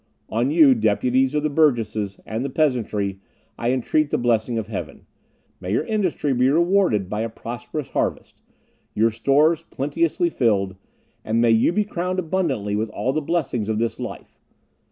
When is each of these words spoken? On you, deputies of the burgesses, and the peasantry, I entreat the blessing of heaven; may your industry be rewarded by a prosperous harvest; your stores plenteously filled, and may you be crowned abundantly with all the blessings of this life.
On 0.29 0.49
you, 0.49 0.73
deputies 0.73 1.35
of 1.35 1.43
the 1.43 1.49
burgesses, 1.51 2.19
and 2.25 2.43
the 2.43 2.49
peasantry, 2.49 3.19
I 3.55 3.71
entreat 3.71 4.09
the 4.09 4.17
blessing 4.17 4.57
of 4.57 4.65
heaven; 4.65 5.05
may 5.59 5.71
your 5.73 5.85
industry 5.85 6.33
be 6.33 6.49
rewarded 6.49 7.07
by 7.07 7.21
a 7.21 7.29
prosperous 7.29 7.89
harvest; 7.89 8.41
your 8.95 9.11
stores 9.11 9.63
plenteously 9.69 10.31
filled, 10.31 10.75
and 11.23 11.39
may 11.39 11.51
you 11.51 11.71
be 11.71 11.83
crowned 11.83 12.17
abundantly 12.17 12.75
with 12.75 12.89
all 12.89 13.13
the 13.13 13.21
blessings 13.21 13.69
of 13.69 13.77
this 13.77 13.99
life. 13.99 14.39